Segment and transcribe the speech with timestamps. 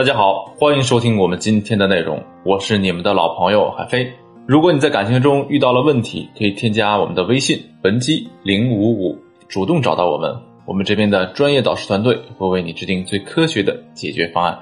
[0.00, 4.10] 大家好，欢迎收听我们今天的内容，我是你们的老朋友海飞。
[4.46, 9.14] 如果你在感情中遇到了问题，可以添加我们的微信文姬零五五，
[9.46, 10.34] 主动找到我们，
[10.64, 14.58] 我们这边的专业导师团队会为你制定最科学的解决方案。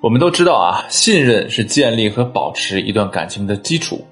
[0.00, 4.04] 我们都知道啊，信任是建立和保持一段感情的基础。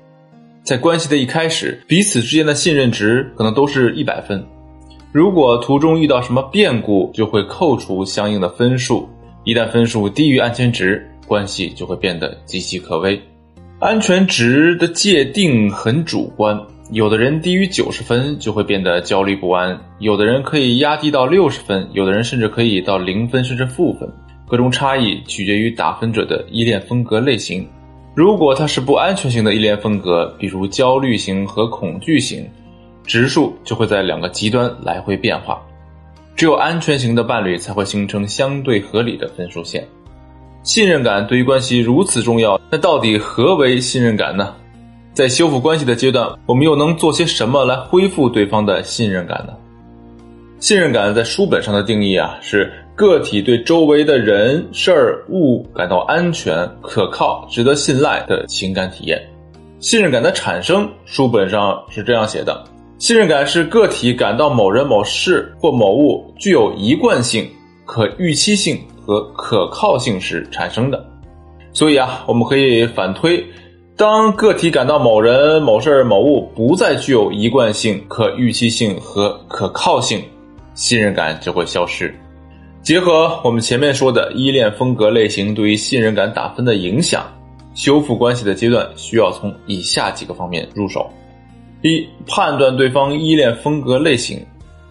[0.63, 4.47] 在关系的一开始，彼此之间的信任值可能都是一百分。
[5.11, 9.09] 如果途中遇到什么变故，就会扣除相应的分数。
[9.45, 13.21] 一旦分数低于安全值，关系就会变得岌岌可危。
[13.79, 16.61] 安全值的界定很主观，
[16.91, 24.09] 有的人低于九十分就会变得焦虑不安，有的人可以压低到六十分，有的人甚至可以到零分甚至负分。
[24.47, 27.67] 各种差异取决于打分者的依恋风格类型。
[28.15, 32.49] 如果他是不安全型的依恋风格，比如焦虑型和恐惧型。
[33.05, 35.63] 值数就会在两个极端来回变化，
[36.39, 39.85] 只有安全型的伴侣才会形成相对合理的分数线。
[40.63, 44.55] 信任感对于关系如此重要，那到底何为信任感呢？
[45.13, 49.53] 在修复关系的阶段，我们又能做些什么来恢复对方的信任感呢？
[50.61, 59.21] 信任感在书本上的定义啊，是个体对周围的人、事儿、物感到安全、可靠、值得信赖的情感体验。
[59.81, 62.65] 信任感的产生，书本上是这样写的。
[62.99, 67.49] 信任感是个体感到某人、某事或某物具有一贯性、
[67.85, 71.03] 可预期性和可靠性时产生的。
[71.73, 73.45] 所以啊，我们可以反推：
[73.97, 80.21] 当个体感到某人、某事、某物不再具有一贯性、可预期性和可靠性，
[80.75, 82.13] 信任感就会消失。
[82.83, 87.25] 结合我们前面说的依恋风格类型对于信任感打分的影响，
[87.75, 91.09] 修复关系的阶段需要从以下几个方面入手。
[91.83, 94.45] 一、判断对方依恋风格类型，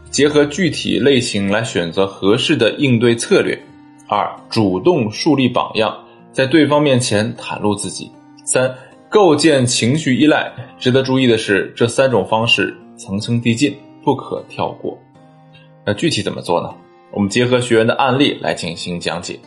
[0.09, 3.57] 结合具体类型来选择合适的应对策略。
[4.07, 5.93] 二、主动树立榜样，
[6.31, 8.09] 在对方面前袒露自己。
[8.45, 8.73] 三、
[9.09, 10.49] 构建情绪依赖。
[10.79, 14.97] 值得注意的是，这三种方式层层递进，不可跳过。
[15.85, 16.73] 那具体怎么做呢？
[17.11, 19.37] 我们结合学员的案例来进行讲解。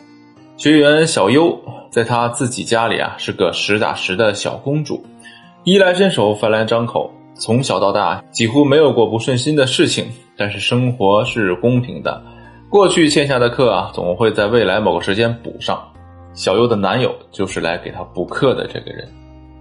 [0.57, 1.59] 学员小优
[1.89, 5.03] 在他自己家里啊，是个实打实的小公主，
[5.63, 7.11] 衣来伸手，饭来张口。
[7.41, 10.05] 从小到大几乎没有过不顺心的事情，
[10.37, 12.21] 但是生活是公平的，
[12.69, 15.81] 过去欠下的课啊，总会在未来某个时间补上。
[16.35, 19.09] 小优的男友就是来给她补课的这个人。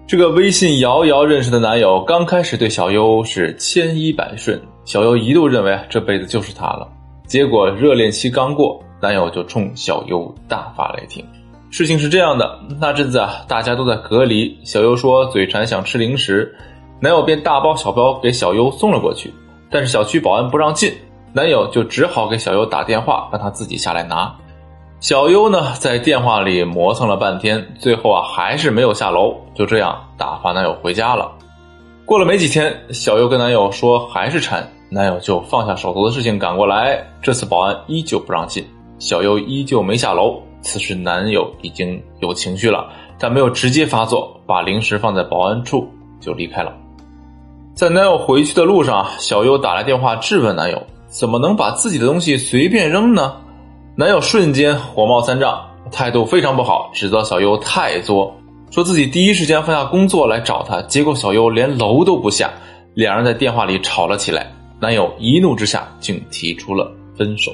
[0.07, 6.87] 这个微信瑶瑶认识的男友，刚开始对小优是千依百顺，小优一度认为这辈子就是他了。
[7.27, 11.25] 结果热恋期刚过，男友就冲小优大发雷霆。
[11.71, 16.55] 事情是这样的，那阵子啊，大家都在隔离，小优说嘴馋想吃零食。
[17.01, 19.33] 男友便大包小包给小优送了过去，
[19.71, 20.93] 但是小区保安不让进，
[21.33, 24.31] 男友就只好给小优打电话，让他自己下来拿。
[25.01, 31.33] 小优呢，在电话里磨蹭了半天，最后啊，还是没有下楼，就这样打发男友回家了。
[32.05, 37.03] 过了没几天，小优跟男友说还是馋，男友就放下手头的事情赶过来。
[37.23, 38.63] 这次保安依旧不让进，
[38.99, 40.39] 小优依旧没下楼。
[40.61, 45.89] 此时男友已经有情绪了，但没有直接发作，把零食放在保安处
[46.21, 46.77] 就离开了。
[47.81, 53.35] 在男友回去的路上，小优打来电话质问男友：“怎么能把自己的东西随便扔呢？”
[53.97, 55.59] 男友瞬间火冒三丈，
[55.91, 58.37] 态度非常不好，指责小优太作，
[58.71, 62.51] 说自己第一时间放下工作来找他，结果小优连楼都不下，
[62.93, 64.53] 两人在电话里吵了起来。
[64.79, 67.51] 男友一怒之下竟提出了分手。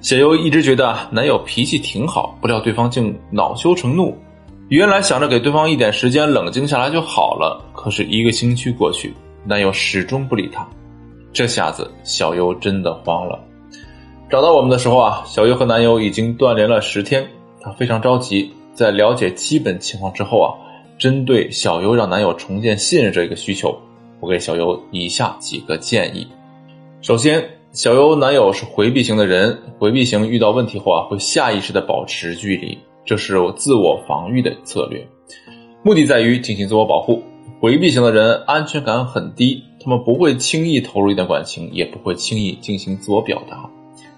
[0.00, 4.16] 小优一直觉得男友脾气挺好，不料对方竟恼羞成怒。
[4.68, 9.12] 原来想着给对方一点时间冷静下来就好了，可是一个星期过去。
[9.48, 10.68] 男友始终不理她，
[11.32, 13.42] 这下子小优真的慌了。
[14.28, 17.26] 找到我们的时候啊，小优和男友已经断联了十天，
[17.62, 18.52] 她非常着急。
[18.74, 20.52] 在了解基本情况之后啊，
[20.98, 23.74] 针对小优让男友重建信任这一个需求，
[24.20, 26.28] 我给小优以下几个建议。
[27.00, 27.42] 首先，
[27.72, 35.08] 小优男友是回避型的人，回避型遇到问题后啊，会下意识的保持距离，这是我自我防御的策略，
[35.82, 37.22] 目的在于进行自我保护。
[37.60, 43.68] 回避型的人安全感很低，他们不会轻易投入一段感情，也不会轻易进行自我表达。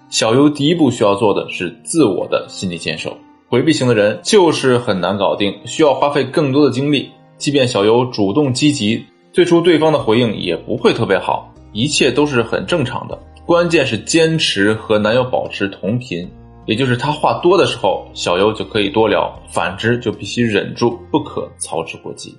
[0.09, 3.11] 小优第一步需要做的是自我的心理建设。
[3.47, 7.09] 回避型的人就是很难搞定，需要花费更多的精力。
[7.37, 13.17] 即便小优主动积极，最初对方的回应也不会特别好，一切都是很正常的。
[13.45, 16.29] 关键是坚持和男友保持同频，
[16.65, 22.33] 也就是他话多的时候，小优就可以多聊；反之就必须忍住，不可操之过急。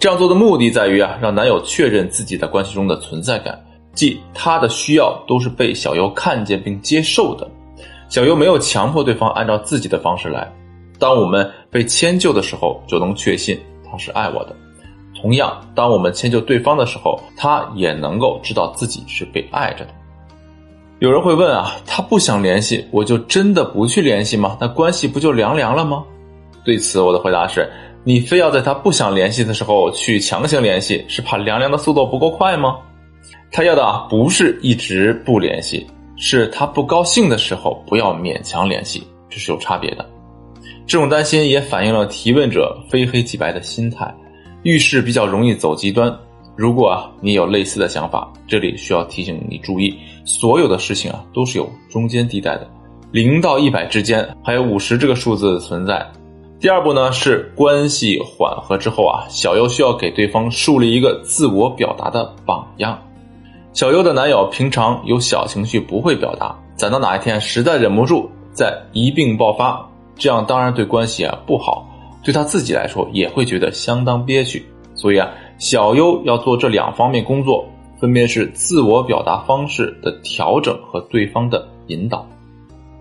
[0.00, 3.62] 这样做的目的在于啊，让男友确认自己在关系中的存在感，
[3.92, 7.46] 即他的需要都是被小优看见并接受的。
[8.08, 10.50] 小优没有强迫对方按照自己的方式来，
[10.98, 13.60] 当我们被迁就的时候，就能确信
[13.90, 14.56] 他是爱我的。
[15.20, 19.90] 同样，当我们迁就对方的时候，他也能够知道自己是被爱着的。
[21.00, 24.56] 有人会问啊，他不想联系，我就真的不去联系吗？
[24.58, 26.02] 那关系不就凉凉了吗？
[26.64, 27.70] 对此，我的回答是：
[28.02, 32.78] 你非要在他不想联系的时候去强行联系，是怕凉凉的速度不够快吗？
[33.52, 35.86] 他要的，不是一直不联系，
[36.16, 40.08] 是他不高兴的时候不要勉强联系，这是有差别的。
[40.86, 44.12] 这种担心也反映了提问者非黑即白的心态，
[44.62, 46.12] 遇事比较容易走极端。
[46.56, 49.94] 如果啊你有类似的想法，这里需要提醒你注意，
[50.24, 52.66] 所有的事情啊都是有中间地带的，
[53.12, 56.04] 零到一百之间还有五十这个数字存在。
[56.60, 62.98] 第二步呢是关系缓和之后啊，小优需要给对方树立一个自我表达的榜样。
[63.72, 71.88] 小优的男友平常有小情绪不会表达，攒到哪一天实在忍不住再一并爆发，这样当然对关系啊不好，
[72.22, 74.62] 对他自己来说也会觉得相当憋屈。
[74.94, 77.64] 所以啊，小优要做这两方面工作，
[77.98, 82.26] 分别是自我表达方式的调整和对方的引导。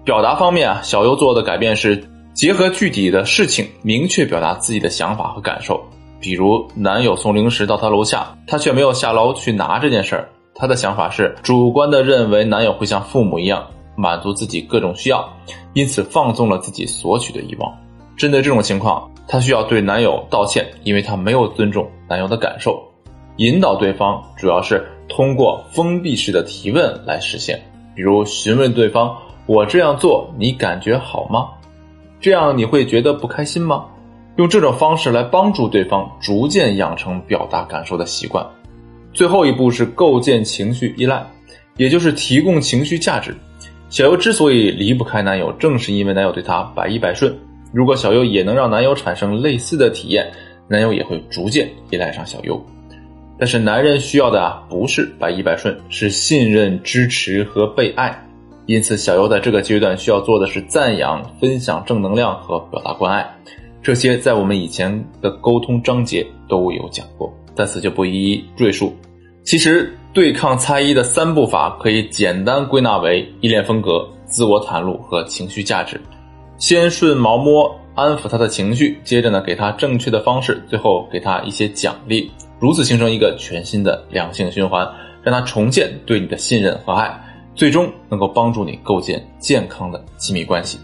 [0.05, 2.01] 表达方面啊，小优做的改变是
[2.39, 5.77] 结合具体的事情，明确表达自己的想法和感受。
[6.21, 15.29] 比如，男友送零食到她楼下，她却没有下楼去拿这件事儿，她的想法是主观的认为男友会像父母一样满足自己各种需要，
[15.73, 17.77] 因此放纵了自己索取的欲望。
[18.15, 19.11] 针对这种情况。
[19.27, 22.81] 她需要对男友道歉，因为她没有尊重男友的感受。
[23.35, 27.59] 引导对方主要是通过封闭式的提问来实现，
[27.93, 29.13] 比如询问对方
[29.45, 31.49] ：“我这样做你感觉好吗？
[32.19, 33.85] 这样你会觉得不开心吗？”
[34.37, 38.45] 用这种方式来帮助对方逐渐养成表达感受的习惯。
[39.11, 41.25] 最后一步是构建情绪依赖，
[41.75, 43.35] 也就是提供情绪价值。
[43.89, 47.35] 小优之所以离不开男友，正是因为男友对她百依百顺。
[47.73, 50.31] 如果小优也能让男友产生类似的体验，
[50.67, 52.63] 男友也会逐渐依赖上小优。
[53.37, 58.17] 但是男人需要的，不是百依百顺，是信任、支持和被爱。
[58.69, 63.27] 因此，小优在这个阶段需要做的是赞扬、分享正能量和表达关爱。
[63.81, 64.93] 这些在我们以前
[65.23, 68.95] 的沟通章节都有讲过，在此就不一一赘述。
[69.43, 75.99] 其实，对抗猜疑的三步法可以简单归纳为依恋风格、自我袒露和情绪价值。
[76.59, 82.29] 先顺毛摸，安抚他的情绪，接着呢，给他正确的方式，最后给他一些奖励，
[82.59, 84.87] 如此形成一个全新的良性循环，
[85.23, 87.19] 让他重建对你的信任和爱，
[87.59, 90.79] 最终能够帮助你构建健康的亲密关系。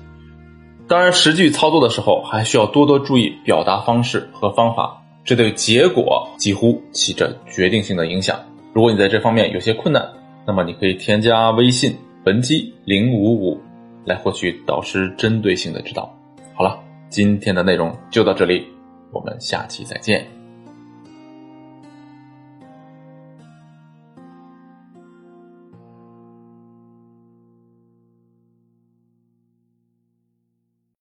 [0.89, 8.38] 当然，实际操作的时候，还需要多多注意表达方式和方法，这对结果几乎起着决定性的影响。
[8.74, 10.06] 如果你在这方面有些困难，
[10.45, 11.95] 那么你可以添加微信
[12.25, 13.57] 文姬零五五。
[14.04, 16.13] 来获取导师针对性的指导。
[16.54, 16.77] 好了，
[17.10, 18.68] 今天的内容就到这里，
[19.12, 20.35] 我们下期再见。